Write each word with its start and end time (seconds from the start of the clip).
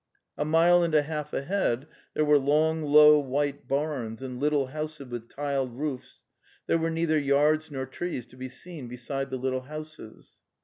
A 0.35 0.45
mile 0.45 0.81
and 0.81 0.95
a 0.95 1.03
half 1.03 1.31
ahead 1.31 1.85
there 2.15 2.25
were 2.25 2.39
long 2.39 2.81
low 2.81 3.19
white 3.19 3.67
barns 3.67 4.23
and 4.23 4.39
little 4.39 4.65
houses 4.65 5.05
with 5.09 5.29
tiled 5.29 5.77
roofs; 5.77 6.23
there 6.65 6.79
were 6.79 6.89
neither 6.89 7.19
yards 7.19 7.69
nor 7.69 7.85
trees 7.85 8.25
to 8.25 8.35
be 8.35 8.49
seen 8.49 8.87
beside 8.87 9.29
the 9.29 9.37
little 9.37 9.61
houses. 9.61 10.39